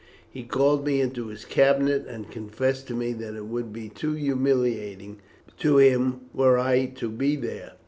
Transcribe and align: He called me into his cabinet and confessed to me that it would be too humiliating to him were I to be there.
He 0.31 0.41
called 0.41 0.83
me 0.83 0.99
into 0.99 1.27
his 1.27 1.45
cabinet 1.45 2.07
and 2.07 2.31
confessed 2.31 2.87
to 2.87 2.95
me 2.95 3.13
that 3.13 3.35
it 3.35 3.45
would 3.45 3.71
be 3.71 3.87
too 3.87 4.13
humiliating 4.13 5.19
to 5.59 5.77
him 5.77 6.21
were 6.33 6.57
I 6.57 6.87
to 6.95 7.07
be 7.07 7.35
there. 7.35 7.73